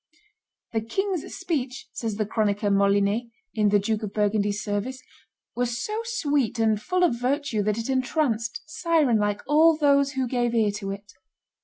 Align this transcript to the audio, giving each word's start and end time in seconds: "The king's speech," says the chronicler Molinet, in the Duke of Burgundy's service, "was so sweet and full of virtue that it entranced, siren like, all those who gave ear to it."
"The 0.73 0.81
king's 0.81 1.31
speech," 1.35 1.87
says 1.93 2.15
the 2.15 2.25
chronicler 2.25 2.71
Molinet, 2.71 3.25
in 3.53 3.69
the 3.69 3.77
Duke 3.77 4.01
of 4.01 4.15
Burgundy's 4.15 4.59
service, 4.63 4.99
"was 5.55 5.77
so 5.77 6.01
sweet 6.05 6.57
and 6.57 6.81
full 6.81 7.03
of 7.03 7.19
virtue 7.21 7.61
that 7.61 7.77
it 7.77 7.87
entranced, 7.87 8.61
siren 8.65 9.19
like, 9.19 9.41
all 9.45 9.77
those 9.77 10.13
who 10.13 10.27
gave 10.27 10.55
ear 10.55 10.71
to 10.71 10.89
it." 10.89 11.11